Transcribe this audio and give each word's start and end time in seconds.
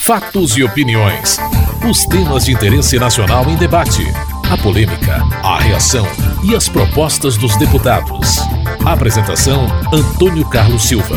Fatos 0.00 0.56
e 0.56 0.62
opiniões. 0.62 1.38
Os 1.88 2.04
temas 2.04 2.44
de 2.44 2.52
interesse 2.52 2.98
nacional 2.98 3.48
em 3.48 3.56
debate. 3.56 4.02
A 4.50 4.56
polêmica, 4.58 5.22
a 5.42 5.58
reação 5.58 6.04
e 6.44 6.54
as 6.54 6.68
propostas 6.68 7.36
dos 7.36 7.56
deputados. 7.56 8.38
Apresentação: 8.84 9.66
Antônio 9.92 10.44
Carlos 10.50 10.82
Silva. 10.82 11.16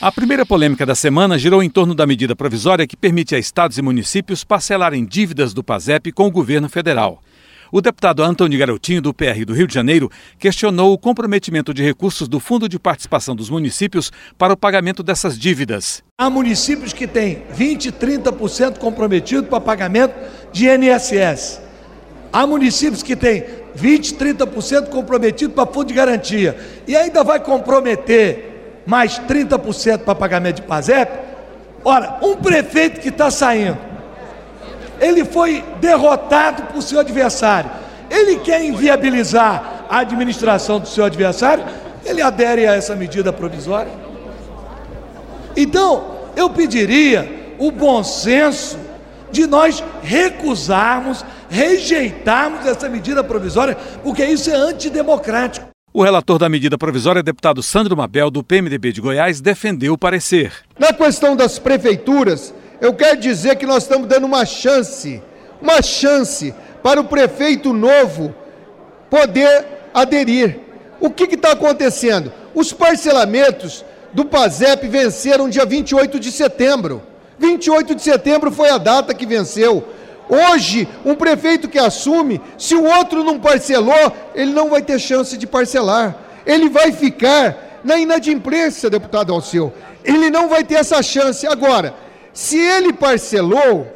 A 0.00 0.12
primeira 0.12 0.44
polêmica 0.44 0.84
da 0.84 0.94
semana 0.94 1.38
girou 1.38 1.62
em 1.62 1.70
torno 1.70 1.94
da 1.94 2.06
medida 2.06 2.36
provisória 2.36 2.86
que 2.86 2.96
permite 2.96 3.34
a 3.34 3.38
estados 3.38 3.78
e 3.78 3.82
municípios 3.82 4.44
parcelarem 4.44 5.06
dívidas 5.06 5.54
do 5.54 5.62
PASEP 5.62 6.12
com 6.12 6.26
o 6.26 6.30
governo 6.30 6.68
federal. 6.68 7.22
O 7.74 7.80
deputado 7.80 8.22
Antônio 8.22 8.58
Garotinho, 8.58 9.00
do 9.00 9.14
PR 9.14 9.46
do 9.46 9.54
Rio 9.54 9.66
de 9.66 9.72
Janeiro, 9.72 10.10
questionou 10.38 10.92
o 10.92 10.98
comprometimento 10.98 11.72
de 11.72 11.82
recursos 11.82 12.28
do 12.28 12.38
Fundo 12.38 12.68
de 12.68 12.78
Participação 12.78 13.34
dos 13.34 13.48
Municípios 13.48 14.12
para 14.36 14.52
o 14.52 14.56
pagamento 14.58 15.02
dessas 15.02 15.38
dívidas. 15.38 16.04
Há 16.18 16.28
municípios 16.28 16.92
que 16.92 17.06
têm 17.06 17.44
20%, 17.56 17.92
30% 17.92 18.76
comprometido 18.76 19.44
para 19.44 19.58
pagamento 19.58 20.14
de 20.52 20.68
INSS. 20.68 21.62
Há 22.30 22.46
municípios 22.46 23.02
que 23.02 23.16
têm 23.16 23.42
20%, 23.74 24.18
30% 24.18 24.90
comprometido 24.90 25.54
para 25.54 25.64
fundo 25.64 25.86
de 25.86 25.94
garantia. 25.94 26.54
E 26.86 26.94
ainda 26.94 27.24
vai 27.24 27.40
comprometer 27.40 28.82
mais 28.84 29.18
30% 29.18 30.00
para 30.00 30.14
pagamento 30.14 30.56
de 30.56 30.62
PASEP. 30.68 31.10
Ora, 31.82 32.18
um 32.22 32.36
prefeito 32.36 33.00
que 33.00 33.08
está 33.08 33.30
saindo 33.30 33.91
ele 35.02 35.24
foi 35.24 35.64
derrotado 35.80 36.62
por 36.72 36.80
seu 36.80 37.00
adversário. 37.00 37.70
Ele 38.08 38.36
quer 38.36 38.64
inviabilizar 38.64 39.86
a 39.90 39.98
administração 39.98 40.78
do 40.78 40.86
seu 40.86 41.04
adversário, 41.04 41.64
ele 42.04 42.22
adere 42.22 42.66
a 42.66 42.74
essa 42.74 42.94
medida 42.94 43.32
provisória. 43.32 43.90
Então, 45.56 46.12
eu 46.36 46.48
pediria 46.48 47.54
o 47.58 47.70
bom 47.70 48.02
senso 48.04 48.78
de 49.30 49.46
nós 49.46 49.82
recusarmos, 50.02 51.24
rejeitarmos 51.50 52.64
essa 52.66 52.88
medida 52.88 53.24
provisória, 53.24 53.76
porque 54.02 54.24
isso 54.24 54.50
é 54.50 54.54
antidemocrático. 54.54 55.66
O 55.92 56.02
relator 56.02 56.38
da 56.38 56.48
medida 56.48 56.78
provisória, 56.78 57.22
deputado 57.22 57.62
Sandro 57.62 57.96
Mabel, 57.96 58.30
do 58.30 58.42
PMDB 58.42 58.92
de 58.92 59.00
Goiás, 59.00 59.40
defendeu 59.40 59.92
o 59.94 59.98
parecer. 59.98 60.52
Na 60.78 60.92
questão 60.92 61.36
das 61.36 61.58
prefeituras, 61.58 62.54
eu 62.82 62.92
quero 62.92 63.16
dizer 63.16 63.54
que 63.54 63.64
nós 63.64 63.84
estamos 63.84 64.08
dando 64.08 64.24
uma 64.24 64.44
chance, 64.44 65.22
uma 65.60 65.80
chance 65.80 66.52
para 66.82 67.00
o 67.00 67.04
prefeito 67.04 67.72
novo 67.72 68.34
poder 69.08 69.64
aderir. 69.94 70.58
O 70.98 71.08
que 71.08 71.32
está 71.32 71.52
acontecendo? 71.52 72.32
Os 72.52 72.72
parcelamentos 72.72 73.84
do 74.12 74.24
PASEP 74.24 74.88
venceram 74.88 75.48
dia 75.48 75.64
28 75.64 76.18
de 76.18 76.32
setembro. 76.32 77.00
28 77.38 77.94
de 77.94 78.02
setembro 78.02 78.50
foi 78.50 78.68
a 78.68 78.78
data 78.78 79.14
que 79.14 79.26
venceu. 79.26 79.84
Hoje, 80.28 80.88
um 81.04 81.14
prefeito 81.14 81.68
que 81.68 81.78
assume, 81.78 82.40
se 82.58 82.74
o 82.74 82.82
outro 82.84 83.22
não 83.22 83.38
parcelou, 83.38 84.12
ele 84.34 84.50
não 84.50 84.70
vai 84.70 84.82
ter 84.82 84.98
chance 84.98 85.38
de 85.38 85.46
parcelar. 85.46 86.16
Ele 86.44 86.68
vai 86.68 86.90
ficar 86.90 87.80
na 87.84 87.96
inadimplência, 87.96 88.90
deputado 88.90 89.32
Alceu. 89.32 89.72
Ele 90.04 90.30
não 90.30 90.48
vai 90.48 90.64
ter 90.64 90.74
essa 90.74 91.00
chance. 91.00 91.46
Agora, 91.46 91.94
se 92.32 92.58
ele 92.58 92.92
parcelou, 92.92 93.86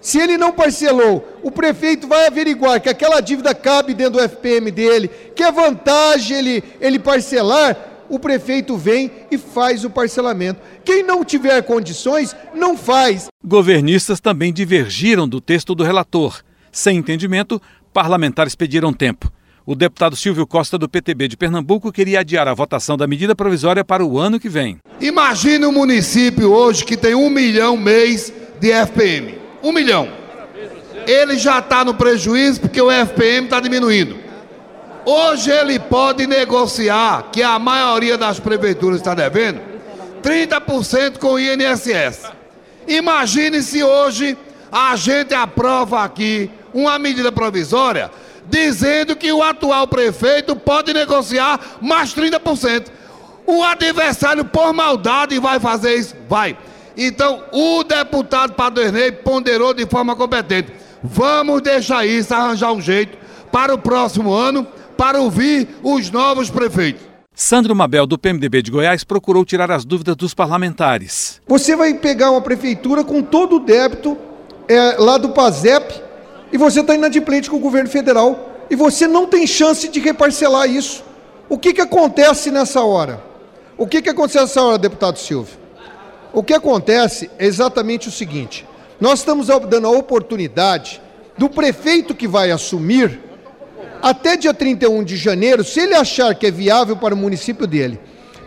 se 0.00 0.18
ele 0.18 0.36
não 0.36 0.52
parcelou, 0.52 1.26
o 1.42 1.50
prefeito 1.50 2.06
vai 2.06 2.26
averiguar 2.26 2.80
que 2.80 2.88
aquela 2.88 3.20
dívida 3.20 3.54
cabe 3.54 3.94
dentro 3.94 4.14
do 4.14 4.28
FPM 4.28 4.70
dele, 4.70 5.08
que 5.34 5.42
é 5.42 5.50
vantagem 5.50 6.36
ele, 6.36 6.64
ele 6.80 6.98
parcelar, 6.98 7.76
o 8.08 8.18
prefeito 8.18 8.76
vem 8.76 9.10
e 9.30 9.38
faz 9.38 9.84
o 9.84 9.90
parcelamento. 9.90 10.60
Quem 10.84 11.02
não 11.02 11.24
tiver 11.24 11.62
condições, 11.62 12.36
não 12.54 12.76
faz. 12.76 13.28
Governistas 13.42 14.20
também 14.20 14.52
divergiram 14.52 15.26
do 15.26 15.40
texto 15.40 15.74
do 15.74 15.82
relator. 15.82 16.42
Sem 16.70 16.98
entendimento, 16.98 17.60
parlamentares 17.92 18.54
pediram 18.54 18.92
tempo. 18.92 19.32
O 19.66 19.74
deputado 19.74 20.14
Silvio 20.14 20.46
Costa, 20.46 20.76
do 20.76 20.86
PTB 20.86 21.26
de 21.26 21.38
Pernambuco, 21.38 21.90
queria 21.90 22.20
adiar 22.20 22.46
a 22.46 22.52
votação 22.52 22.98
da 22.98 23.06
medida 23.06 23.34
provisória 23.34 23.82
para 23.82 24.04
o 24.04 24.18
ano 24.18 24.38
que 24.38 24.46
vem. 24.46 24.76
Imagine 25.00 25.64
um 25.64 25.72
município 25.72 26.52
hoje 26.52 26.84
que 26.84 26.98
tem 26.98 27.14
um 27.14 27.30
milhão 27.30 27.74
mês 27.74 28.30
de 28.60 28.70
FPM. 28.70 29.38
Um 29.62 29.72
milhão. 29.72 30.06
Ele 31.06 31.38
já 31.38 31.60
está 31.60 31.82
no 31.82 31.94
prejuízo 31.94 32.60
porque 32.60 32.78
o 32.78 32.90
FPM 32.90 33.46
está 33.46 33.58
diminuindo. 33.58 34.18
Hoje 35.06 35.50
ele 35.50 35.78
pode 35.78 36.26
negociar, 36.26 37.30
que 37.32 37.42
a 37.42 37.58
maioria 37.58 38.18
das 38.18 38.38
prefeituras 38.38 38.98
está 38.98 39.14
devendo, 39.14 39.62
30% 40.22 41.16
com 41.16 41.32
o 41.32 41.38
INSS. 41.38 42.30
Imagine 42.86 43.62
se 43.62 43.82
hoje 43.82 44.36
a 44.70 44.94
gente 44.94 45.32
aprova 45.32 46.04
aqui 46.04 46.50
uma 46.74 46.98
medida 46.98 47.32
provisória 47.32 48.10
dizendo 48.48 49.16
que 49.16 49.32
o 49.32 49.42
atual 49.42 49.86
prefeito 49.86 50.54
pode 50.56 50.92
negociar 50.92 51.78
mais 51.80 52.14
30%. 52.14 52.86
O 53.46 53.62
adversário, 53.62 54.44
por 54.44 54.72
maldade, 54.72 55.38
vai 55.38 55.60
fazer 55.60 55.96
isso? 55.96 56.14
Vai. 56.28 56.56
Então, 56.96 57.42
o 57.52 57.82
deputado 57.82 58.54
Padernei 58.54 59.12
ponderou 59.12 59.74
de 59.74 59.84
forma 59.86 60.14
competente. 60.16 60.72
Vamos 61.02 61.60
deixar 61.60 62.06
isso, 62.06 62.32
arranjar 62.32 62.72
um 62.72 62.80
jeito 62.80 63.18
para 63.52 63.74
o 63.74 63.78
próximo 63.78 64.32
ano, 64.32 64.66
para 64.96 65.20
ouvir 65.20 65.68
os 65.82 66.10
novos 66.10 66.48
prefeitos. 66.48 67.02
Sandro 67.34 67.74
Mabel, 67.74 68.06
do 68.06 68.16
PMDB 68.16 68.62
de 68.62 68.70
Goiás, 68.70 69.02
procurou 69.02 69.44
tirar 69.44 69.70
as 69.70 69.84
dúvidas 69.84 70.14
dos 70.14 70.32
parlamentares. 70.32 71.40
Você 71.48 71.74
vai 71.74 71.92
pegar 71.94 72.30
uma 72.30 72.40
prefeitura 72.40 73.02
com 73.02 73.20
todo 73.22 73.56
o 73.56 73.60
débito 73.60 74.16
é, 74.68 74.96
lá 74.98 75.18
do 75.18 75.30
PASEP 75.30 76.03
e 76.54 76.56
você 76.56 76.82
está 76.82 76.94
inadimplente 76.94 77.50
com 77.50 77.56
o 77.56 77.58
governo 77.58 77.90
federal 77.90 78.52
e 78.70 78.76
você 78.76 79.08
não 79.08 79.26
tem 79.26 79.44
chance 79.44 79.88
de 79.88 79.98
reparcelar 79.98 80.70
isso. 80.70 81.02
O 81.48 81.58
que, 81.58 81.72
que 81.72 81.80
acontece 81.80 82.48
nessa 82.52 82.80
hora? 82.80 83.20
O 83.76 83.88
que, 83.88 84.00
que 84.00 84.08
acontece 84.08 84.38
nessa 84.38 84.62
hora, 84.62 84.78
deputado 84.78 85.18
Silvio? 85.18 85.56
O 86.32 86.44
que 86.44 86.54
acontece 86.54 87.28
é 87.40 87.44
exatamente 87.44 88.06
o 88.06 88.12
seguinte: 88.12 88.64
nós 89.00 89.18
estamos 89.18 89.48
dando 89.68 89.88
a 89.88 89.90
oportunidade 89.90 91.02
do 91.36 91.50
prefeito 91.50 92.14
que 92.14 92.28
vai 92.28 92.52
assumir, 92.52 93.18
até 94.00 94.36
dia 94.36 94.54
31 94.54 95.02
de 95.02 95.16
janeiro, 95.16 95.64
se 95.64 95.80
ele 95.80 95.96
achar 95.96 96.36
que 96.36 96.46
é 96.46 96.52
viável 96.52 96.96
para 96.96 97.14
o 97.14 97.18
município 97.18 97.66
dele, 97.66 97.98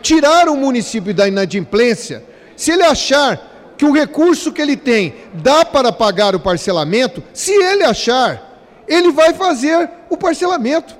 tirar 0.01 0.47
o 0.47 0.55
município 0.55 1.13
da 1.13 1.27
inadimplência, 1.27 2.23
se 2.55 2.71
ele 2.71 2.83
achar 2.83 3.46
que 3.77 3.85
o 3.85 3.91
recurso 3.91 4.51
que 4.51 4.61
ele 4.61 4.75
tem 4.75 5.13
dá 5.33 5.63
para 5.63 5.91
pagar 5.91 6.35
o 6.35 6.39
parcelamento, 6.39 7.23
se 7.33 7.51
ele 7.51 7.83
achar, 7.83 8.83
ele 8.87 9.11
vai 9.11 9.33
fazer 9.33 9.89
o 10.09 10.17
parcelamento. 10.17 10.95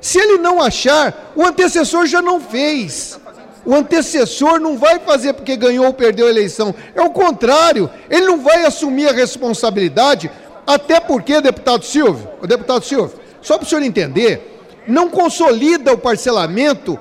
Se 0.00 0.18
ele 0.18 0.38
não 0.38 0.62
achar, 0.62 1.32
o 1.34 1.44
antecessor 1.44 2.06
já 2.06 2.20
não 2.20 2.40
fez. 2.40 3.18
O 3.64 3.74
antecessor 3.74 4.60
não 4.60 4.76
vai 4.76 4.98
fazer 4.98 5.32
porque 5.32 5.56
ganhou 5.56 5.86
ou 5.86 5.92
perdeu 5.92 6.26
a 6.26 6.30
eleição. 6.30 6.74
É 6.94 7.00
o 7.00 7.10
contrário, 7.10 7.90
ele 8.08 8.26
não 8.26 8.40
vai 8.40 8.64
assumir 8.64 9.08
a 9.08 9.12
responsabilidade, 9.12 10.30
até 10.66 11.00
porque, 11.00 11.40
deputado 11.40 11.84
Silvio, 11.84 12.28
o 12.40 12.46
deputado 12.46 12.84
Silvio, 12.84 13.18
só 13.40 13.56
para 13.56 13.64
o 13.64 13.68
senhor 13.68 13.82
entender, 13.82 14.60
não 14.86 15.08
consolida 15.08 15.92
o 15.92 15.98
parcelamento 15.98 16.98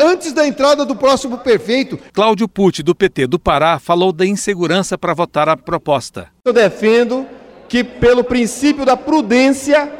antes 0.00 0.32
da 0.32 0.46
entrada 0.46 0.84
do 0.84 0.96
próximo 0.96 1.38
prefeito. 1.38 1.98
Cláudio 2.12 2.48
Pucci, 2.48 2.82
do 2.82 2.94
PT 2.94 3.26
do 3.26 3.38
Pará, 3.38 3.78
falou 3.78 4.12
da 4.12 4.26
insegurança 4.26 4.98
para 4.98 5.14
votar 5.14 5.48
a 5.48 5.56
proposta. 5.56 6.28
Eu 6.44 6.52
defendo 6.52 7.26
que, 7.68 7.84
pelo 7.84 8.24
princípio 8.24 8.84
da 8.84 8.96
prudência, 8.96 9.90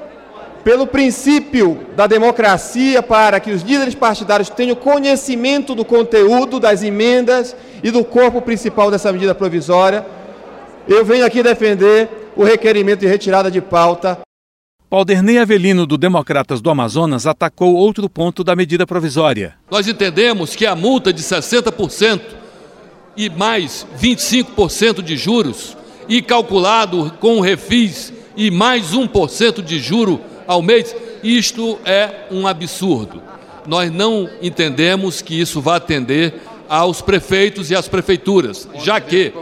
pelo 0.65 0.87
princípio 0.87 1.87
da 1.97 2.07
democracia, 2.07 3.03
para 3.03 3.41
que 3.41 3.51
os 3.51 3.63
líderes 3.63 3.95
partidários 3.95 4.51
tenham 4.51 4.77
conhecimento 4.77 5.75
do 5.75 5.85
conteúdo 5.85 6.61
das 6.61 6.83
emendas 6.83 7.57
e 7.83 7.91
do 7.91 8.05
corpo 8.05 8.43
principal 8.43 8.91
dessa 8.91 9.13
medida 9.13 9.35
provisória, 9.35 10.05
eu 10.89 11.05
venho 11.05 11.25
aqui 11.25 11.43
defender 11.43 12.09
o 12.37 12.45
requerimento 12.45 13.01
de 13.01 13.07
retirada 13.07 13.51
de 13.51 13.61
pauta 13.61 14.19
Pauderney 14.93 15.39
Avelino, 15.39 15.87
do 15.87 15.97
Democratas 15.97 16.61
do 16.61 16.69
Amazonas, 16.69 17.27
atacou 17.27 17.75
outro 17.75 18.11
ponto 18.11 18.45
da 18.45 18.55
medida 18.55 18.87
provisória. 18.87 19.55
Nós 19.71 19.89
entendemos 19.89 20.55
que 20.55 20.67
a 20.67 20.77
multa 20.77 21.11
de 21.11 21.23
60% 21.23 22.21
e 23.17 23.31
mais 23.31 23.87
25% 23.99 25.01
de 25.01 25.17
juros, 25.17 25.75
e 26.07 26.21
calculado 26.21 27.11
com 27.21 27.41
refis 27.41 28.13
e 28.37 28.51
mais 28.51 28.93
1% 28.93 29.63
de 29.63 29.79
juro 29.79 30.21
ao 30.47 30.61
mês, 30.61 30.95
isto 31.25 31.79
é 31.87 32.27
um 32.31 32.47
absurdo. 32.47 33.23
Nós 33.67 33.91
não 33.91 34.29
entendemos 34.43 35.23
que 35.23 35.41
isso 35.41 35.63
vá 35.63 35.77
atender 35.77 36.35
aos 36.69 37.01
prefeitos 37.01 37.71
e 37.71 37.75
às 37.75 37.89
prefeituras, 37.89 38.69
já 38.85 39.01
que 39.01 39.33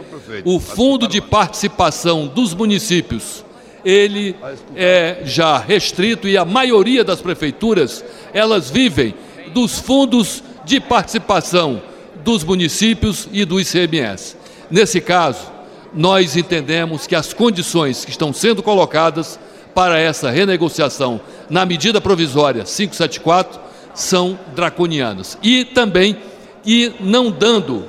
o 0.45 0.61
fundo 0.61 1.09
de 1.09 1.19
participação 1.19 2.25
dos 2.25 2.53
municípios 2.53 3.43
ele 3.83 4.35
é 4.75 5.21
já 5.23 5.57
restrito 5.57 6.27
e 6.27 6.37
a 6.37 6.45
maioria 6.45 7.03
das 7.03 7.21
prefeituras, 7.21 8.03
elas 8.33 8.69
vivem 8.69 9.13
dos 9.53 9.79
fundos 9.79 10.43
de 10.63 10.79
participação 10.79 11.81
dos 12.23 12.43
municípios 12.43 13.27
e 13.31 13.43
do 13.45 13.59
ICMS. 13.59 14.37
Nesse 14.69 15.01
caso, 15.01 15.51
nós 15.93 16.37
entendemos 16.37 17.05
que 17.05 17.15
as 17.15 17.33
condições 17.33 18.05
que 18.05 18.11
estão 18.11 18.31
sendo 18.31 18.63
colocadas 18.63 19.39
para 19.73 19.99
essa 19.99 20.29
renegociação 20.29 21.19
na 21.49 21.65
medida 21.65 21.99
provisória 21.99 22.63
574 22.63 23.59
são 23.93 24.39
draconianas. 24.55 25.37
E 25.41 25.65
também 25.65 26.17
e 26.65 26.93
não 26.99 27.31
dando 27.31 27.85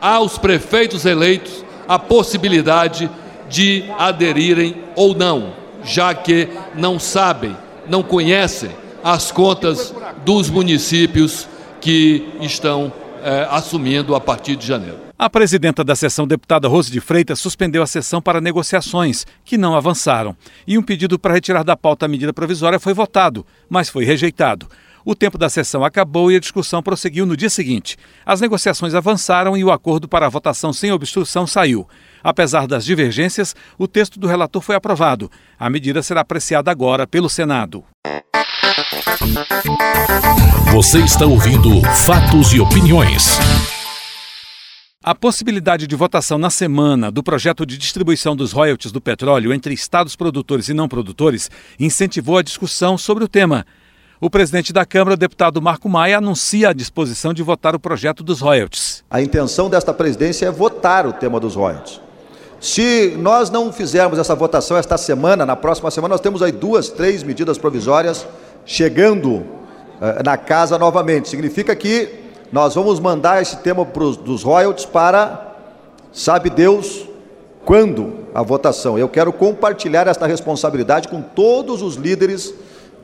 aos 0.00 0.38
prefeitos 0.38 1.04
eleitos 1.04 1.64
a 1.86 1.98
possibilidade 1.98 3.10
de 3.48 3.84
aderirem 3.98 4.83
ou 4.96 5.14
não, 5.14 5.52
já 5.84 6.14
que 6.14 6.48
não 6.74 6.98
sabem, 6.98 7.56
não 7.88 8.02
conhecem 8.02 8.70
as 9.02 9.30
contas 9.30 9.94
dos 10.24 10.48
municípios 10.48 11.46
que 11.80 12.26
estão 12.40 12.92
eh, 13.22 13.46
assumindo 13.50 14.14
a 14.14 14.20
partir 14.20 14.56
de 14.56 14.66
janeiro. 14.66 15.04
A 15.18 15.30
presidenta 15.30 15.84
da 15.84 15.94
sessão, 15.94 16.26
deputada 16.26 16.66
Rose 16.66 16.90
de 16.90 17.00
Freitas, 17.00 17.38
suspendeu 17.38 17.82
a 17.82 17.86
sessão 17.86 18.20
para 18.20 18.40
negociações, 18.40 19.26
que 19.44 19.56
não 19.56 19.76
avançaram. 19.76 20.36
E 20.66 20.76
um 20.76 20.82
pedido 20.82 21.18
para 21.18 21.34
retirar 21.34 21.62
da 21.62 21.76
pauta 21.76 22.06
a 22.06 22.08
medida 22.08 22.32
provisória 22.32 22.80
foi 22.80 22.92
votado, 22.92 23.46
mas 23.68 23.88
foi 23.88 24.04
rejeitado. 24.04 24.66
O 25.04 25.14
tempo 25.14 25.36
da 25.36 25.50
sessão 25.50 25.84
acabou 25.84 26.32
e 26.32 26.36
a 26.36 26.40
discussão 26.40 26.82
prosseguiu 26.82 27.26
no 27.26 27.36
dia 27.36 27.50
seguinte. 27.50 27.98
As 28.24 28.40
negociações 28.40 28.94
avançaram 28.94 29.54
e 29.54 29.62
o 29.62 29.70
acordo 29.70 30.08
para 30.08 30.24
a 30.24 30.30
votação 30.30 30.72
sem 30.72 30.90
obstrução 30.92 31.46
saiu. 31.46 31.86
Apesar 32.22 32.66
das 32.66 32.86
divergências, 32.86 33.54
o 33.76 33.86
texto 33.86 34.18
do 34.18 34.26
relator 34.26 34.62
foi 34.62 34.74
aprovado. 34.74 35.30
A 35.58 35.68
medida 35.68 36.02
será 36.02 36.22
apreciada 36.22 36.70
agora 36.70 37.06
pelo 37.06 37.28
Senado. 37.28 37.84
Você 40.72 41.00
está 41.00 41.26
ouvindo 41.26 41.82
Fatos 42.06 42.54
e 42.54 42.60
Opiniões. 42.60 43.38
A 45.02 45.14
possibilidade 45.14 45.86
de 45.86 45.94
votação 45.94 46.38
na 46.38 46.48
semana 46.48 47.12
do 47.12 47.22
projeto 47.22 47.66
de 47.66 47.76
distribuição 47.76 48.34
dos 48.34 48.52
royalties 48.52 48.90
do 48.90 49.02
petróleo 49.02 49.52
entre 49.52 49.74
estados 49.74 50.16
produtores 50.16 50.70
e 50.70 50.72
não 50.72 50.88
produtores 50.88 51.50
incentivou 51.78 52.38
a 52.38 52.42
discussão 52.42 52.96
sobre 52.96 53.22
o 53.22 53.28
tema. 53.28 53.66
O 54.24 54.30
presidente 54.30 54.72
da 54.72 54.86
Câmara, 54.86 55.18
deputado 55.18 55.60
Marco 55.60 55.86
Maia, 55.86 56.16
anuncia 56.16 56.70
a 56.70 56.72
disposição 56.72 57.34
de 57.34 57.42
votar 57.42 57.74
o 57.74 57.78
projeto 57.78 58.24
dos 58.24 58.40
royalties. 58.40 59.04
A 59.10 59.20
intenção 59.20 59.68
desta 59.68 59.92
presidência 59.92 60.46
é 60.46 60.50
votar 60.50 61.06
o 61.06 61.12
tema 61.12 61.38
dos 61.38 61.54
royalties. 61.54 62.00
Se 62.58 63.14
nós 63.18 63.50
não 63.50 63.70
fizermos 63.70 64.18
essa 64.18 64.34
votação 64.34 64.78
esta 64.78 64.96
semana, 64.96 65.44
na 65.44 65.54
próxima 65.54 65.90
semana, 65.90 66.14
nós 66.14 66.22
temos 66.22 66.42
aí 66.42 66.52
duas, 66.52 66.88
três 66.88 67.22
medidas 67.22 67.58
provisórias 67.58 68.26
chegando 68.64 69.30
uh, 69.30 69.44
na 70.24 70.38
casa 70.38 70.78
novamente. 70.78 71.28
Significa 71.28 71.76
que 71.76 72.08
nós 72.50 72.74
vamos 72.74 72.98
mandar 73.00 73.42
esse 73.42 73.58
tema 73.58 73.84
pros, 73.84 74.16
dos 74.16 74.42
royalties 74.42 74.86
para, 74.86 75.54
sabe 76.14 76.48
Deus, 76.48 77.06
quando 77.62 78.20
a 78.34 78.42
votação. 78.42 78.98
Eu 78.98 79.10
quero 79.10 79.34
compartilhar 79.34 80.06
esta 80.06 80.26
responsabilidade 80.26 81.08
com 81.08 81.20
todos 81.20 81.82
os 81.82 81.96
líderes 81.96 82.54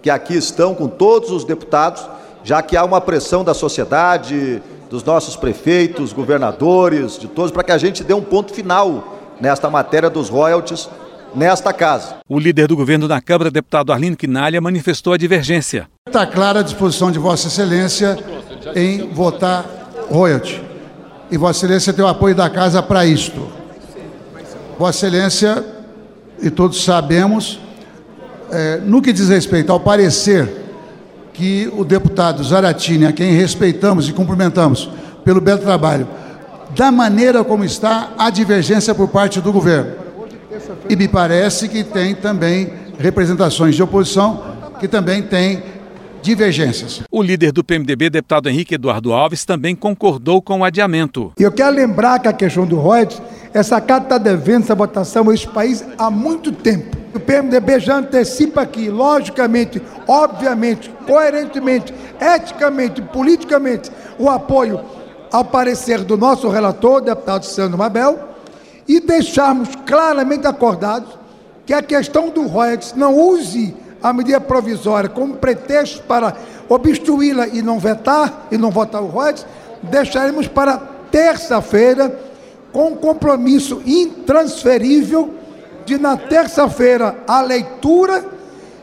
que 0.02 0.10
aqui 0.10 0.36
estão, 0.36 0.74
com 0.74 0.88
todos 0.88 1.30
os 1.30 1.44
deputados, 1.44 2.06
já 2.42 2.62
que 2.62 2.76
há 2.76 2.84
uma 2.84 3.00
pressão 3.00 3.44
da 3.44 3.54
sociedade, 3.54 4.62
dos 4.88 5.04
nossos 5.04 5.36
prefeitos, 5.36 6.12
governadores, 6.12 7.18
de 7.18 7.28
todos, 7.28 7.50
para 7.50 7.62
que 7.62 7.72
a 7.72 7.78
gente 7.78 8.02
dê 8.02 8.14
um 8.14 8.22
ponto 8.22 8.52
final 8.52 9.18
nesta 9.40 9.70
matéria 9.70 10.10
dos 10.10 10.28
royalties 10.28 10.88
nesta 11.34 11.72
casa. 11.72 12.16
O 12.28 12.38
líder 12.38 12.66
do 12.66 12.76
governo 12.76 13.06
na 13.06 13.20
Câmara, 13.20 13.50
deputado 13.50 13.92
Arlindo 13.92 14.16
Quinalha, 14.16 14.60
manifestou 14.60 15.12
a 15.12 15.16
divergência. 15.16 15.88
Está 16.06 16.26
clara 16.26 16.60
a 16.60 16.62
disposição 16.62 17.10
de 17.10 17.18
Vossa 17.18 17.48
Excelência 17.48 18.18
em 18.74 19.08
votar 19.12 19.64
royalty. 20.10 20.60
E 21.30 21.36
Vossa 21.36 21.64
Excelência 21.64 21.92
tem 21.92 22.04
o 22.04 22.08
apoio 22.08 22.34
da 22.34 22.50
casa 22.50 22.82
para 22.82 23.06
isto. 23.06 23.48
Vossa 24.78 25.06
Excelência, 25.06 25.64
e 26.42 26.50
todos 26.50 26.82
sabemos, 26.82 27.60
é, 28.50 28.80
no 28.84 29.00
que 29.00 29.12
diz 29.12 29.28
respeito 29.28 29.72
ao 29.72 29.80
parecer 29.80 30.48
que 31.32 31.72
o 31.76 31.84
deputado 31.84 32.42
Zaratini, 32.44 33.06
a 33.06 33.12
quem 33.12 33.32
respeitamos 33.32 34.08
e 34.08 34.12
cumprimentamos 34.12 34.90
pelo 35.24 35.40
belo 35.40 35.60
trabalho, 35.60 36.06
da 36.76 36.90
maneira 36.90 37.42
como 37.42 37.64
está 37.64 38.12
a 38.18 38.30
divergência 38.30 38.94
por 38.94 39.08
parte 39.08 39.40
do 39.40 39.52
governo. 39.52 39.92
E 40.88 40.96
me 40.96 41.08
parece 41.08 41.68
que 41.68 41.82
tem 41.82 42.14
também 42.14 42.72
representações 42.98 43.74
de 43.74 43.82
oposição 43.82 44.42
que 44.78 44.86
também 44.86 45.22
têm 45.22 45.62
divergências. 46.22 47.02
O 47.10 47.22
líder 47.22 47.52
do 47.52 47.64
PMDB, 47.64 48.10
deputado 48.10 48.48
Henrique 48.48 48.74
Eduardo 48.74 49.12
Alves, 49.12 49.44
também 49.44 49.74
concordou 49.74 50.42
com 50.42 50.60
o 50.60 50.64
adiamento. 50.64 51.32
Eu 51.38 51.50
quero 51.50 51.74
lembrar 51.74 52.18
que 52.18 52.28
a 52.28 52.32
questão 52.32 52.66
do 52.66 52.80
Reuters, 52.80 53.20
essa 53.52 53.80
carta 53.80 54.04
está 54.04 54.18
devendo 54.18 54.64
essa 54.64 54.74
votação 54.74 55.28
a 55.28 55.34
esse 55.34 55.46
país 55.46 55.84
há 55.98 56.10
muito 56.10 56.52
tempo. 56.52 56.96
O 57.14 57.18
PMDB 57.18 57.80
já 57.80 57.96
antecipa 57.96 58.62
aqui, 58.62 58.88
logicamente, 58.88 59.82
obviamente, 60.06 60.90
coerentemente, 61.06 61.92
eticamente, 62.20 63.02
politicamente, 63.02 63.90
o 64.18 64.30
apoio 64.30 64.80
ao 65.32 65.44
parecer 65.44 66.04
do 66.04 66.16
nosso 66.16 66.48
relator, 66.48 67.00
deputado 67.00 67.44
Sandro 67.44 67.78
Mabel, 67.78 68.18
e 68.86 69.00
deixarmos 69.00 69.70
claramente 69.86 70.46
acordados 70.46 71.18
que 71.66 71.74
a 71.74 71.82
questão 71.82 72.28
do 72.30 72.46
Reuters 72.46 72.94
não 72.94 73.16
use 73.16 73.74
a 74.02 74.12
medida 74.12 74.40
provisória 74.40 75.08
como 75.08 75.36
pretexto 75.36 76.02
para 76.04 76.36
obstruí-la 76.68 77.48
e 77.48 77.62
não 77.62 77.78
vetar 77.78 78.46
e 78.50 78.56
não 78.56 78.70
votar 78.70 79.02
o 79.02 79.10
Reuters, 79.10 79.46
deixaremos 79.82 80.46
para 80.46 80.78
terça-feira 81.10 82.29
com 82.72 82.92
um 82.92 82.96
compromisso 82.96 83.82
intransferível 83.84 85.34
de 85.84 85.98
na 85.98 86.16
terça-feira 86.16 87.22
a 87.26 87.40
leitura 87.40 88.24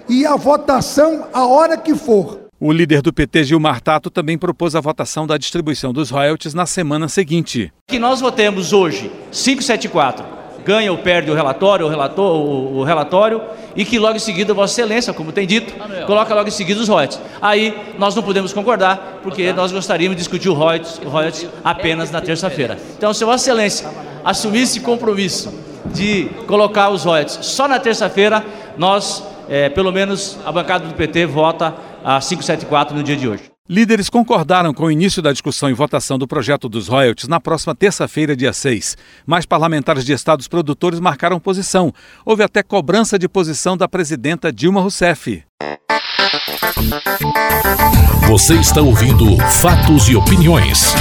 e 0.09 0.25
a 0.25 0.35
votação 0.35 1.27
a 1.33 1.45
hora 1.45 1.77
que 1.77 1.95
for. 1.95 2.47
O 2.59 2.71
líder 2.71 3.03
do 3.03 3.13
PT, 3.13 3.43
Gilmar 3.43 3.79
Tato, 3.81 4.09
também 4.09 4.37
propôs 4.37 4.75
a 4.75 4.81
votação 4.81 5.27
da 5.27 5.37
distribuição 5.37 5.93
dos 5.93 6.09
royalties 6.09 6.55
na 6.55 6.65
semana 6.65 7.07
seguinte. 7.07 7.71
Que 7.87 7.99
nós 7.99 8.19
votemos 8.19 8.73
hoje 8.73 9.11
574 9.31 10.36
ganha 10.67 10.91
ou 10.91 10.97
perde 10.97 11.31
o 11.31 11.33
relatório, 11.33 11.85
o, 11.85 11.89
relator, 11.89 12.35
o, 12.35 12.79
o 12.79 12.83
relatório, 12.83 13.41
e 13.73 13.85
que 13.85 13.97
logo 13.97 14.17
em 14.17 14.19
seguida 14.19 14.53
Vossa 14.53 14.73
Excelência, 14.73 15.13
como 15.13 15.31
tem 15.31 15.47
dito, 15.47 15.73
coloca 16.05 16.35
logo 16.35 16.49
em 16.49 16.51
seguida 16.51 16.81
os 16.81 16.89
royalties. 16.89 17.21
Aí 17.41 17.95
nós 17.97 18.13
não 18.13 18.21
podemos 18.21 18.51
concordar, 18.51 19.19
porque 19.23 19.53
nós 19.53 19.71
gostaríamos 19.71 20.17
de 20.17 20.21
discutir 20.21 20.49
o 20.49 20.53
royalties, 20.53 20.99
o 21.05 21.07
royalties 21.07 21.47
apenas 21.63 22.11
na 22.11 22.19
terça-feira. 22.19 22.77
Então, 22.97 23.13
se 23.13 23.23
Vossa 23.23 23.49
Excelência 23.49 23.89
assumir 24.25 24.63
esse 24.63 24.81
compromisso 24.81 25.53
de 25.85 26.29
colocar 26.47 26.89
os 26.89 27.05
royalties 27.05 27.39
só 27.45 27.65
na 27.65 27.79
terça-feira, 27.79 28.43
nós, 28.77 29.23
é, 29.47 29.69
pelo 29.69 29.93
menos 29.93 30.37
a 30.45 30.51
bancada 30.51 30.85
do 30.85 30.93
PT, 30.95 31.27
vota 31.27 31.73
a 32.03 32.19
574 32.19 32.93
no 32.93 33.01
dia 33.01 33.15
de 33.15 33.25
hoje. 33.25 33.56
Líderes 33.69 34.09
concordaram 34.09 34.73
com 34.73 34.85
o 34.85 34.91
início 34.91 35.21
da 35.21 35.33
discussão 35.33 35.69
e 35.69 35.73
votação 35.73 36.17
do 36.17 36.25
projeto 36.25 36.69
dos 36.69 36.87
royalties 36.87 37.27
na 37.27 37.37
próxima 37.37 37.75
terça-feira, 37.75 38.33
dia 38.33 38.53
6. 38.53 38.95
Mas 39.25 39.45
parlamentares 39.45 40.05
de 40.05 40.13
estados 40.13 40.47
produtores 40.47 41.01
marcaram 41.01 41.37
posição. 41.37 41.93
Houve 42.25 42.43
até 42.43 42.63
cobrança 42.63 43.19
de 43.19 43.27
posição 43.27 43.75
da 43.75 43.87
presidenta 43.87 44.53
Dilma 44.53 44.79
Rousseff. 44.79 45.43
Você 48.29 48.55
está 48.55 48.81
ouvindo 48.81 49.37
Fatos 49.37 50.07
e 50.07 50.15
Opiniões. 50.15 50.93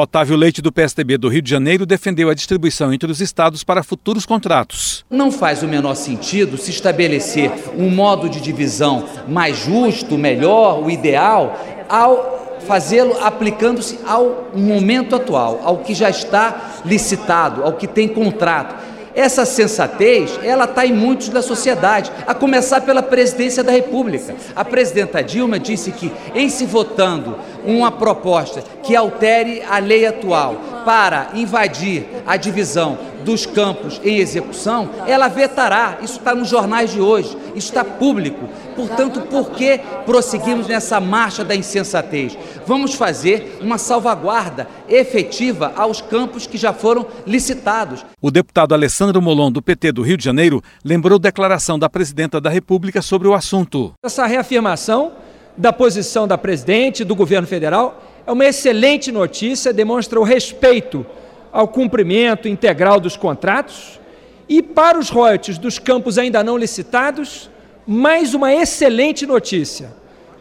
Otávio 0.00 0.36
Leite, 0.36 0.62
do 0.62 0.70
PSDB 0.70 1.18
do 1.18 1.28
Rio 1.28 1.42
de 1.42 1.50
Janeiro, 1.50 1.84
defendeu 1.84 2.30
a 2.30 2.34
distribuição 2.34 2.92
entre 2.92 3.10
os 3.10 3.20
estados 3.20 3.64
para 3.64 3.82
futuros 3.82 4.24
contratos. 4.24 5.04
Não 5.10 5.32
faz 5.32 5.60
o 5.64 5.66
menor 5.66 5.96
sentido 5.96 6.56
se 6.56 6.70
estabelecer 6.70 7.50
um 7.76 7.90
modo 7.90 8.28
de 8.28 8.40
divisão 8.40 9.08
mais 9.26 9.58
justo, 9.58 10.16
melhor, 10.16 10.84
o 10.84 10.88
ideal, 10.88 11.58
ao 11.88 12.56
fazê-lo 12.64 13.16
aplicando-se 13.20 13.98
ao 14.06 14.52
momento 14.54 15.16
atual, 15.16 15.60
ao 15.64 15.78
que 15.78 15.92
já 15.94 16.08
está 16.08 16.80
licitado, 16.84 17.64
ao 17.64 17.72
que 17.72 17.88
tem 17.88 18.06
contrato. 18.06 18.76
Essa 19.14 19.44
sensatez, 19.44 20.38
ela 20.42 20.64
está 20.64 20.86
em 20.86 20.92
muitos 20.92 21.28
da 21.28 21.42
sociedade, 21.42 22.12
a 22.26 22.34
começar 22.34 22.80
pela 22.82 23.02
presidência 23.02 23.62
da 23.64 23.72
República. 23.72 24.34
A 24.54 24.64
presidenta 24.64 25.22
Dilma 25.22 25.58
disse 25.58 25.90
que, 25.92 26.12
em 26.34 26.48
se 26.48 26.64
votando 26.66 27.36
uma 27.64 27.90
proposta 27.90 28.62
que 28.82 28.94
altere 28.94 29.62
a 29.68 29.78
lei 29.78 30.06
atual 30.06 30.56
para 30.84 31.30
invadir 31.34 32.06
a 32.26 32.36
divisão 32.36 32.98
dos 33.28 33.44
campos 33.44 34.00
em 34.02 34.16
execução, 34.16 34.88
ela 35.06 35.28
vetará. 35.28 35.98
Isso 36.00 36.16
está 36.18 36.34
nos 36.34 36.48
jornais 36.48 36.90
de 36.90 36.98
hoje, 36.98 37.36
isso 37.54 37.68
está 37.68 37.84
público. 37.84 38.48
Portanto, 38.74 39.20
por 39.20 39.50
que 39.50 39.78
prosseguimos 40.06 40.66
nessa 40.66 40.98
marcha 40.98 41.44
da 41.44 41.54
insensatez? 41.54 42.38
Vamos 42.66 42.94
fazer 42.94 43.58
uma 43.60 43.76
salvaguarda 43.76 44.66
efetiva 44.88 45.74
aos 45.76 46.00
campos 46.00 46.46
que 46.46 46.56
já 46.56 46.72
foram 46.72 47.06
licitados. 47.26 48.02
O 48.22 48.30
deputado 48.30 48.72
Alessandro 48.72 49.20
Molon, 49.20 49.52
do 49.52 49.60
PT 49.60 49.92
do 49.92 50.00
Rio 50.00 50.16
de 50.16 50.24
Janeiro, 50.24 50.62
lembrou 50.82 51.18
declaração 51.18 51.78
da 51.78 51.90
presidenta 51.90 52.40
da 52.40 52.48
República 52.48 53.02
sobre 53.02 53.28
o 53.28 53.34
assunto. 53.34 53.92
Essa 54.02 54.24
reafirmação 54.24 55.12
da 55.54 55.70
posição 55.70 56.26
da 56.26 56.38
presidente 56.38 57.04
do 57.04 57.14
governo 57.14 57.46
federal 57.46 58.02
é 58.26 58.32
uma 58.32 58.46
excelente 58.46 59.12
notícia, 59.12 59.70
demonstra 59.70 60.18
o 60.18 60.22
respeito 60.22 61.04
ao 61.52 61.68
cumprimento 61.68 62.48
integral 62.48 63.00
dos 63.00 63.16
contratos. 63.16 64.00
E 64.48 64.62
para 64.62 64.98
os 64.98 65.10
royalties 65.10 65.58
dos 65.58 65.78
campos 65.78 66.18
ainda 66.18 66.42
não 66.42 66.56
licitados, 66.56 67.50
mais 67.86 68.34
uma 68.34 68.52
excelente 68.52 69.26
notícia. 69.26 69.92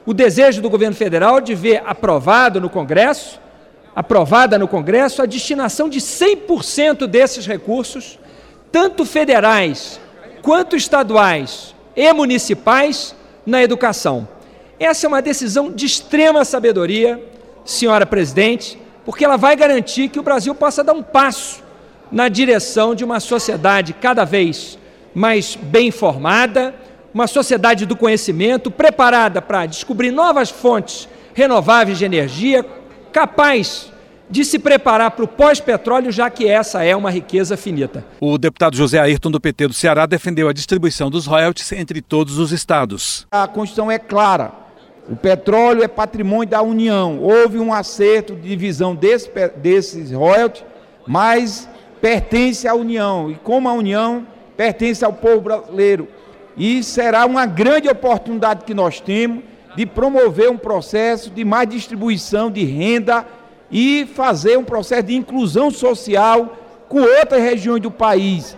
O 0.06 0.14
desejo 0.14 0.62
do 0.62 0.70
governo 0.70 0.96
federal 0.96 1.42
de 1.42 1.54
ver 1.54 1.82
aprovado 1.86 2.62
no 2.62 2.70
Congresso, 2.70 3.40
aprovada 3.96 4.58
no 4.58 4.68
Congresso, 4.68 5.22
a 5.22 5.26
destinação 5.26 5.90
de 5.90 6.00
100% 6.00 7.08
desses 7.08 7.46
recursos, 7.46 8.18
tanto 8.72 9.06
federais 9.06 10.00
quanto 10.42 10.76
estaduais 10.76 11.76
e 11.96 12.14
municipais, 12.14 13.16
na 13.48 13.64
educação. 13.64 14.28
Essa 14.78 15.06
é 15.06 15.08
uma 15.08 15.22
decisão 15.22 15.72
de 15.72 15.86
extrema 15.86 16.44
sabedoria, 16.44 17.24
senhora 17.64 18.06
presidente, 18.06 18.78
porque 19.08 19.24
ela 19.24 19.38
vai 19.38 19.56
garantir 19.56 20.10
que 20.10 20.20
o 20.20 20.22
Brasil 20.22 20.54
possa 20.54 20.84
dar 20.84 20.92
um 20.92 21.02
passo 21.02 21.64
na 22.12 22.28
direção 22.28 22.94
de 22.94 23.06
uma 23.06 23.22
sociedade 23.22 23.94
cada 23.94 24.26
vez 24.26 24.78
mais 25.16 25.56
bem 25.56 25.88
informada, 25.88 26.76
uma 27.14 27.26
sociedade 27.26 27.86
do 27.86 27.96
conhecimento 27.96 28.70
preparada 28.70 29.42
para 29.42 29.66
descobrir 29.66 30.12
novas 30.12 30.50
fontes 30.50 31.08
renováveis 31.34 31.98
de 31.98 32.04
energia, 32.04 32.66
capaz 33.14 33.94
de 34.30 34.44
se 34.44 34.60
preparar 34.60 35.12
para 35.12 35.24
o 35.24 35.28
pós-petróleo, 35.28 36.12
já 36.12 36.30
que 36.30 36.46
essa 36.46 36.84
é 36.84 36.94
uma 36.94 37.10
riqueza 37.10 37.56
finita. 37.56 38.04
O 38.20 38.38
deputado 38.38 38.76
José 38.76 39.00
Ayrton 39.00 39.32
do 39.32 39.40
PT 39.40 39.70
do 39.70 39.74
Ceará 39.74 40.06
defendeu 40.06 40.50
a 40.50 40.54
distribuição 40.54 41.10
dos 41.10 41.26
royalties 41.26 41.72
entre 41.72 42.02
todos 42.02 42.38
os 42.38 42.52
estados. 42.52 43.26
A 43.32 43.48
Constituição 43.48 43.90
é 43.90 43.98
clara. 43.98 44.67
O 45.10 45.16
petróleo 45.16 45.84
é 45.84 45.88
patrimônio 45.88 46.50
da 46.50 46.62
União. 46.62 47.20
Houve 47.22 47.60
um 47.60 47.74
acerto 47.74 48.36
de 48.36 48.50
divisão 48.50 48.94
desse, 48.94 49.30
desses 49.56 50.12
royalties, 50.12 50.66
mas 51.06 51.70
pertence 52.02 52.68
à 52.68 52.74
União. 52.74 53.32
E 53.32 53.36
como 53.36 53.70
a 53.70 53.74
União 53.74 54.28
pertence 54.58 55.06
ao 55.06 55.14
povo 55.14 55.42
brasileiro. 55.42 56.08
E 56.58 56.84
será 56.84 57.26
uma 57.26 57.46
grande 57.46 57.88
oportunidade 57.88 58.66
que 58.66 58.74
nós 58.74 59.00
temos 59.00 59.44
de 59.78 59.86
promover 59.86 60.50
um 60.50 60.58
processo 60.58 61.30
de 61.30 61.46
mais 61.46 61.70
distribuição 61.70 62.50
de 62.50 62.66
renda 62.66 63.26
e 63.72 64.08
fazer 64.14 64.58
um 64.58 64.64
processo 64.64 65.04
de 65.04 65.16
inclusão 65.16 65.70
social 65.70 66.58
com 66.90 67.00
outras 67.00 67.42
regiões 67.42 67.82
do 67.82 67.92
país. 67.92 68.58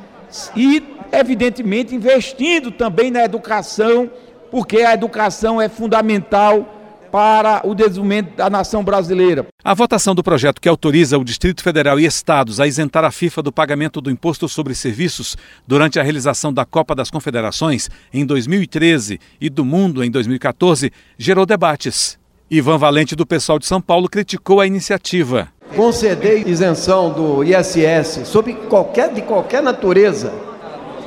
E, 0.56 0.82
evidentemente, 1.12 1.94
investindo 1.94 2.72
também 2.72 3.12
na 3.12 3.24
educação, 3.24 4.10
porque 4.52 4.78
a 4.78 4.94
educação 4.94 5.62
é 5.62 5.70
fundamental 5.70 6.76
para 7.12 7.62
o 7.66 7.74
desenvolvimento 7.74 8.36
da 8.36 8.50
nação 8.50 8.84
brasileira. 8.84 9.46
A 9.64 9.74
votação 9.74 10.16
do 10.16 10.24
projeto 10.24 10.62
que 10.62 10.70
autoriza 10.70 11.18
o 11.18 11.24
Distrito 11.24 11.64
Federal 11.64 12.00
e 12.00 12.06
estados 12.06 12.60
a 12.60 12.68
isentar 12.68 13.04
a 13.04 13.12
FIFA 13.12 13.44
do 13.44 13.52
pagamento 13.52 14.00
do 14.00 14.12
imposto 14.12 14.48
sobre 14.48 14.76
serviços 14.76 15.36
durante 15.68 16.00
a 16.00 16.04
realização 16.04 16.54
da 16.54 16.66
Copa 16.66 16.96
das 16.96 17.10
Confederações 17.10 17.90
em 18.14 18.26
2013 18.26 19.20
e 19.42 19.50
do 19.50 19.66
Mundo 19.66 20.04
em 20.04 20.12
2014 20.12 20.92
gerou 21.18 21.46
debates. 21.46 22.18
Ivan 22.52 22.78
Valente, 22.78 23.16
do 23.16 23.28
pessoal 23.28 23.60
de 23.60 23.68
São 23.68 23.80
Paulo, 23.80 24.10
criticou 24.10 24.60
a 24.60 24.66
iniciativa. 24.66 25.50
Conceder 25.76 26.48
isenção 26.48 27.14
do 27.14 27.44
ISS 27.44 28.28
sobre 28.28 28.54
qualquer, 28.54 29.14
de 29.14 29.22
qualquer 29.22 29.62
natureza 29.62 30.34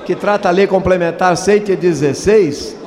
que 0.06 0.14
trata 0.14 0.48
a 0.48 0.52
lei 0.52 0.68
complementar 0.68 1.36
116 1.36 2.81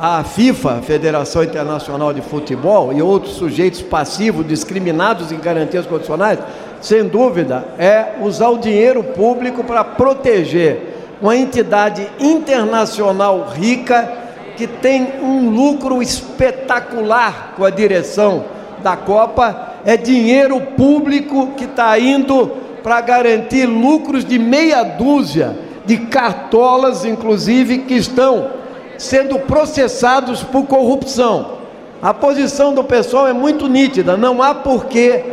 a 0.00 0.24
FIFA, 0.24 0.80
Federação 0.80 1.44
Internacional 1.44 2.14
de 2.14 2.22
Futebol, 2.22 2.90
e 2.90 3.02
outros 3.02 3.34
sujeitos 3.34 3.82
passivos 3.82 4.46
discriminados 4.46 5.30
em 5.30 5.38
garantias 5.38 5.84
condicionais, 5.84 6.38
sem 6.80 7.06
dúvida, 7.06 7.66
é 7.78 8.14
usar 8.22 8.48
o 8.48 8.56
dinheiro 8.56 9.04
público 9.04 9.62
para 9.62 9.84
proteger 9.84 11.18
uma 11.20 11.36
entidade 11.36 12.08
internacional 12.18 13.46
rica 13.52 14.10
que 14.56 14.66
tem 14.66 15.20
um 15.22 15.50
lucro 15.50 16.02
espetacular 16.02 17.52
com 17.54 17.62
a 17.62 17.68
direção 17.68 18.46
da 18.82 18.96
Copa. 18.96 19.74
É 19.84 19.98
dinheiro 19.98 20.62
público 20.78 21.48
que 21.58 21.64
está 21.64 21.98
indo 21.98 22.46
para 22.82 23.02
garantir 23.02 23.66
lucros 23.66 24.24
de 24.24 24.38
meia 24.38 24.82
dúzia 24.82 25.58
de 25.84 25.98
cartolas, 25.98 27.04
inclusive, 27.04 27.80
que 27.80 27.94
estão 27.94 28.59
sendo 29.00 29.38
processados 29.38 30.42
por 30.42 30.66
corrupção. 30.66 31.58
A 32.02 32.12
posição 32.12 32.74
do 32.74 32.84
pessoal 32.84 33.26
é 33.26 33.32
muito 33.32 33.66
nítida, 33.66 34.14
não 34.14 34.42
há 34.42 34.54
porquê 34.54 35.24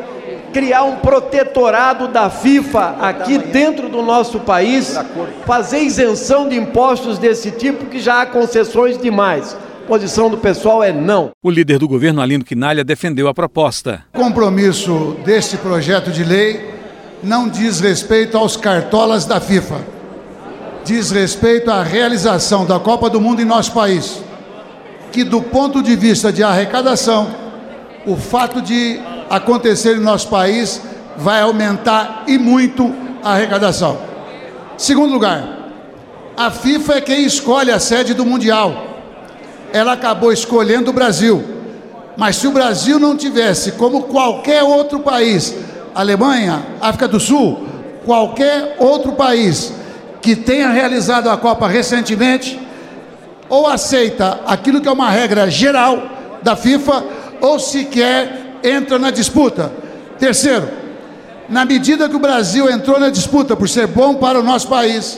criar 0.53 0.83
um 0.83 0.95
protetorado 0.95 2.07
da 2.07 2.29
FIFA 2.29 2.95
aqui 3.01 3.37
dentro 3.37 3.89
do 3.89 4.01
nosso 4.01 4.39
país, 4.39 4.97
fazer 5.45 5.79
isenção 5.79 6.47
de 6.47 6.55
impostos 6.55 7.19
desse 7.19 7.51
tipo 7.51 7.85
que 7.85 7.99
já 7.99 8.21
há 8.21 8.25
concessões 8.25 8.97
demais. 8.97 9.55
A 9.83 9.87
posição 9.87 10.29
do 10.29 10.37
pessoal 10.37 10.81
é 10.81 10.93
não. 10.93 11.31
O 11.43 11.51
líder 11.51 11.77
do 11.77 11.87
governo, 11.87 12.21
Alindo 12.21 12.45
Quinalha, 12.45 12.85
defendeu 12.85 13.27
a 13.27 13.33
proposta. 13.33 14.05
O 14.13 14.17
compromisso 14.17 15.17
deste 15.25 15.57
projeto 15.57 16.09
de 16.09 16.23
lei 16.23 16.73
não 17.21 17.49
diz 17.49 17.81
respeito 17.81 18.37
aos 18.37 18.55
cartolas 18.55 19.25
da 19.25 19.41
FIFA 19.41 19.96
diz 20.87 21.11
respeito 21.11 21.69
à 21.69 21.83
realização 21.83 22.65
da 22.65 22.79
Copa 22.79 23.09
do 23.09 23.19
Mundo 23.19 23.41
em 23.41 23.45
nosso 23.45 23.73
país, 23.73 24.21
que 25.11 25.21
do 25.21 25.41
ponto 25.41 25.83
de 25.83 25.97
vista 25.97 26.31
de 26.31 26.41
arrecadação, 26.41 27.27
o 28.05 28.15
fato 28.15 28.61
de 28.61 28.97
acontecer 29.29 29.97
em 29.97 29.99
nosso 29.99 30.29
país 30.29 30.81
vai 31.17 31.41
aumentar 31.41 32.23
e 32.25 32.37
muito 32.37 32.95
a 33.21 33.33
arrecadação. 33.33 33.97
Segundo 34.77 35.11
lugar, 35.11 35.73
a 36.37 36.49
FIFA 36.49 36.93
é 36.93 37.01
quem 37.01 37.25
escolhe 37.25 37.69
a 37.69 37.79
sede 37.79 38.13
do 38.13 38.25
Mundial. 38.25 38.87
Ela 39.73 39.91
acabou 39.91 40.31
escolhendo 40.31 40.91
o 40.91 40.93
Brasil. 40.93 41.43
Mas 42.15 42.37
se 42.37 42.47
o 42.47 42.51
Brasil 42.51 42.97
não 42.97 43.17
tivesse, 43.17 43.73
como 43.73 44.03
qualquer 44.03 44.63
outro 44.63 45.01
país, 45.01 45.53
Alemanha, 45.93 46.65
África 46.79 47.09
do 47.09 47.19
Sul, 47.19 47.67
qualquer 48.05 48.77
outro 48.79 49.11
país, 49.11 49.73
que 50.27 50.35
tenha 50.35 50.69
realizado 50.71 51.29
a 51.29 51.37
Copa 51.37 51.69
recentemente, 51.69 52.59
ou 53.47 53.65
aceita 53.65 54.41
aquilo 54.45 54.81
que 54.81 54.87
é 54.89 54.91
uma 54.91 55.09
regra 55.09 55.49
geral 55.49 56.03
da 56.43 56.53
FIFA, 56.53 57.01
ou 57.39 57.57
sequer 57.57 58.59
entra 58.61 58.99
na 58.99 59.09
disputa. 59.09 59.71
Terceiro, 60.19 60.67
na 61.47 61.63
medida 61.63 62.09
que 62.09 62.15
o 62.17 62.19
Brasil 62.19 62.69
entrou 62.69 62.99
na 62.99 63.09
disputa 63.09 63.55
por 63.55 63.69
ser 63.69 63.87
bom 63.87 64.15
para 64.15 64.37
o 64.37 64.43
nosso 64.43 64.67
país, 64.67 65.17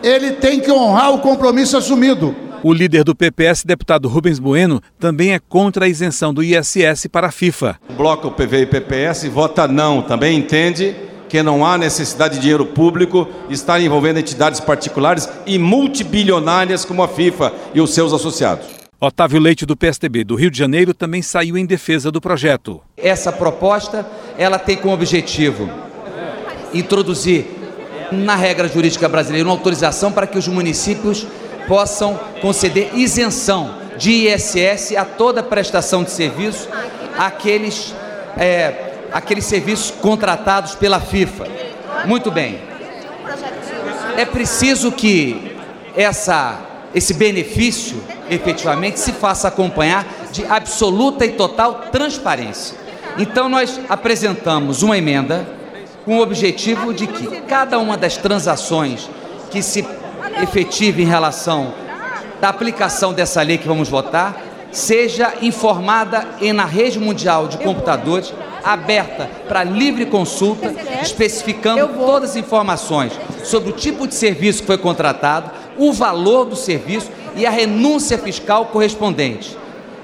ele 0.00 0.30
tem 0.30 0.60
que 0.60 0.70
honrar 0.70 1.12
o 1.12 1.18
compromisso 1.18 1.76
assumido. 1.76 2.32
O 2.62 2.72
líder 2.72 3.02
do 3.02 3.16
PPS, 3.16 3.64
deputado 3.64 4.06
Rubens 4.06 4.38
Bueno, 4.38 4.80
também 4.96 5.34
é 5.34 5.40
contra 5.40 5.86
a 5.86 5.88
isenção 5.88 6.32
do 6.32 6.40
ISS 6.40 7.08
para 7.10 7.26
a 7.26 7.32
FIFA. 7.32 7.80
O 7.90 7.94
bloco 7.94 8.30
PV 8.30 8.60
e 8.60 8.66
PPS 8.66 9.24
vota 9.24 9.66
não, 9.66 10.02
também 10.02 10.38
entende 10.38 10.94
que 11.28 11.42
não 11.42 11.64
há 11.64 11.76
necessidade 11.76 12.34
de 12.34 12.40
dinheiro 12.40 12.66
público 12.66 13.28
estar 13.50 13.80
envolvendo 13.80 14.18
entidades 14.18 14.60
particulares 14.60 15.28
e 15.46 15.58
multibilionárias 15.58 16.84
como 16.84 17.02
a 17.02 17.08
FIFA 17.08 17.52
e 17.74 17.80
os 17.80 17.92
seus 17.92 18.12
associados. 18.12 18.66
Otávio 19.00 19.38
Leite, 19.38 19.64
do 19.64 19.76
PSDB 19.76 20.24
do 20.24 20.34
Rio 20.34 20.50
de 20.50 20.58
Janeiro, 20.58 20.92
também 20.92 21.22
saiu 21.22 21.56
em 21.56 21.64
defesa 21.64 22.10
do 22.10 22.20
projeto. 22.20 22.80
Essa 22.96 23.30
proposta, 23.30 24.04
ela 24.36 24.58
tem 24.58 24.76
como 24.76 24.92
objetivo 24.92 25.70
introduzir 26.74 27.46
na 28.10 28.34
regra 28.34 28.66
jurídica 28.66 29.08
brasileira 29.08 29.46
uma 29.46 29.54
autorização 29.54 30.10
para 30.10 30.26
que 30.26 30.38
os 30.38 30.48
municípios 30.48 31.26
possam 31.68 32.18
conceder 32.40 32.90
isenção 32.94 33.76
de 33.96 34.10
ISS 34.10 34.96
a 34.96 35.04
toda 35.04 35.42
prestação 35.42 36.02
de 36.02 36.10
serviço 36.10 36.68
àqueles 37.16 37.94
é, 38.36 38.87
aqueles 39.12 39.44
serviços 39.44 39.90
contratados 39.90 40.74
pela 40.74 41.00
FIFA. 41.00 41.46
Muito 42.04 42.30
bem. 42.30 42.60
É 44.16 44.24
preciso 44.24 44.90
que 44.90 45.56
essa, 45.96 46.58
esse 46.94 47.14
benefício 47.14 48.02
efetivamente 48.30 48.98
se 48.98 49.12
faça 49.12 49.48
acompanhar 49.48 50.06
de 50.32 50.44
absoluta 50.44 51.24
e 51.24 51.32
total 51.32 51.86
transparência. 51.92 52.76
Então 53.16 53.48
nós 53.48 53.80
apresentamos 53.88 54.82
uma 54.82 54.96
emenda 54.96 55.46
com 56.04 56.18
o 56.18 56.22
objetivo 56.22 56.94
de 56.94 57.06
que 57.06 57.40
cada 57.42 57.78
uma 57.78 57.96
das 57.96 58.16
transações 58.16 59.08
que 59.50 59.62
se 59.62 59.86
efetive 60.42 61.02
em 61.02 61.06
relação 61.06 61.74
da 62.40 62.48
aplicação 62.48 63.12
dessa 63.12 63.42
lei 63.42 63.58
que 63.58 63.66
vamos 63.66 63.88
votar 63.88 64.40
seja 64.70 65.34
informada 65.42 66.26
na 66.54 66.64
rede 66.64 66.98
mundial 66.98 67.48
de 67.48 67.58
computadores 67.58 68.32
aberta 68.72 69.30
para 69.48 69.64
livre 69.64 70.06
consulta, 70.06 70.74
especificando 71.02 71.88
todas 71.94 72.30
as 72.30 72.36
informações 72.36 73.12
sobre 73.44 73.70
o 73.70 73.72
tipo 73.72 74.06
de 74.06 74.14
serviço 74.14 74.60
que 74.60 74.66
foi 74.66 74.78
contratado, 74.78 75.50
o 75.76 75.92
valor 75.92 76.44
do 76.44 76.56
serviço 76.56 77.10
e 77.34 77.46
a 77.46 77.50
renúncia 77.50 78.18
fiscal 78.18 78.66
correspondente. 78.66 79.56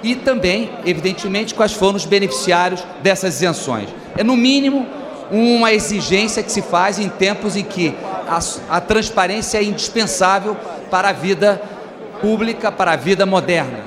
e 0.02 0.14
também, 0.14 0.70
evidentemente, 0.84 1.54
quais 1.54 1.72
foram 1.72 1.96
os 1.96 2.04
beneficiários 2.04 2.84
dessas 3.02 3.36
isenções. 3.36 3.88
É, 4.18 4.22
no 4.22 4.36
mínimo, 4.36 4.86
uma 5.30 5.72
exigência 5.72 6.42
que 6.42 6.52
se 6.52 6.60
faz 6.60 6.98
em 6.98 7.08
tempos 7.08 7.56
em 7.56 7.64
que 7.64 7.94
a, 8.28 8.38
a 8.76 8.80
transparência 8.82 9.56
é 9.56 9.64
indispensável 9.64 10.56
para 10.90 11.08
a 11.08 11.12
vida 11.12 11.60
pública, 12.20 12.70
para 12.70 12.92
a 12.92 12.96
vida 12.96 13.24
moderna, 13.24 13.80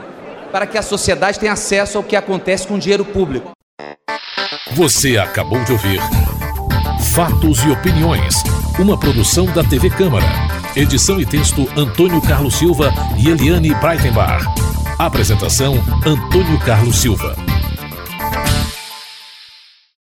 para 0.51 0.65
que 0.65 0.77
a 0.77 0.81
sociedade 0.81 1.39
tenha 1.39 1.53
acesso 1.53 1.98
ao 2.00 2.03
que 2.03 2.15
acontece 2.15 2.67
com 2.67 2.74
o 2.74 2.79
dinheiro 2.79 3.05
público. 3.05 3.56
Você 4.77 5.17
acabou 5.17 5.63
de 5.63 5.72
ouvir 5.72 6.00
Fatos 7.12 7.63
e 7.63 7.72
Opiniões, 7.72 8.43
uma 8.77 8.96
produção 8.96 9.48
da 9.48 9.63
TV 9.63 9.89
Câmara. 9.89 10.27
Edição 10.75 11.19
e 11.19 11.25
texto 11.25 11.67
Antônio 11.75 12.22
Carlos 12.22 12.53
Silva 12.53 12.93
e 13.17 13.27
Eliane 13.27 13.74
Breitenbach. 13.74 14.46
Apresentação 15.00 15.84
Antônio 16.05 16.60
Carlos 16.60 16.98
Silva. 16.98 17.36